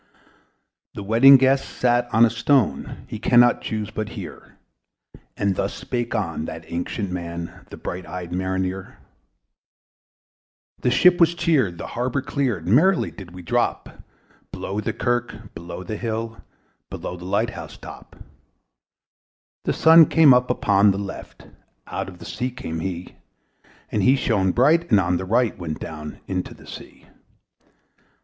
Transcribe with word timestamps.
The 0.95 1.03
Wedding 1.03 1.37
Guest 1.37 1.63
sat 1.77 2.11
on 2.11 2.25
a 2.25 2.31
stone: 2.31 3.05
He 3.07 3.19
cannot 3.19 3.61
chuse 3.61 3.91
but 3.91 4.09
hear; 4.09 4.57
And 5.37 5.55
thus 5.55 5.75
spake 5.75 6.15
on 6.15 6.45
that 6.45 6.65
ancient 6.71 7.11
man, 7.11 7.67
The 7.69 7.77
bright 7.77 8.07
eyed 8.07 8.33
Mariner. 8.33 8.97
The 10.79 10.89
ship 10.89 11.19
was 11.19 11.35
cheered, 11.35 11.77
the 11.77 11.85
harbour 11.85 12.23
cleared, 12.23 12.67
Merrily 12.67 13.11
did 13.11 13.29
we 13.35 13.43
drop 13.43 14.01
Below 14.51 14.79
the 14.81 14.91
kirk, 14.91 15.53
below 15.53 15.83
the 15.83 15.97
hill, 15.97 16.41
Below 16.89 17.15
the 17.15 17.25
light 17.25 17.51
house 17.51 17.77
top. 17.77 18.15
The 19.65 19.73
Sun 19.73 20.07
came 20.07 20.33
up 20.33 20.49
upon 20.49 20.89
the 20.89 20.97
left, 20.97 21.45
Out 21.85 22.09
of 22.09 22.17
the 22.17 22.25
sea 22.25 22.49
came 22.49 22.79
he! 22.79 23.17
And 23.91 24.01
he 24.01 24.15
shone 24.15 24.51
bright, 24.51 24.89
and 24.89 24.99
on 24.99 25.17
the 25.17 25.25
right 25.25 25.55
Went 25.59 25.79
down 25.79 26.19
into 26.27 26.55
the 26.55 26.65
sea. 26.65 27.05